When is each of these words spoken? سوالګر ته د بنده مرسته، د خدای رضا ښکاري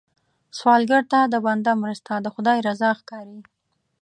سوالګر 0.57 1.03
ته 1.11 1.19
د 1.33 1.35
بنده 1.45 1.71
مرسته، 1.83 2.13
د 2.19 2.27
خدای 2.35 2.57
رضا 2.67 2.89
ښکاري 2.99 3.39